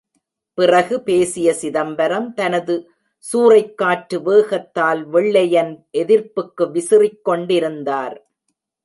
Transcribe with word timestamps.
பிறகு 0.53 1.01
பேசிய 1.01 1.53
சிதம்பரம் 1.53 2.33
தனது 2.33 2.89
சூறைக் 3.33 3.75
காற்று 3.75 4.19
வேகத்தால் 4.19 5.03
வெள்ளையன் 5.05 5.87
எதிர்ப்புக்கு 5.93 6.71
விசிறிக் 6.71 7.23
கொண்டிருந்தார். 7.23 8.31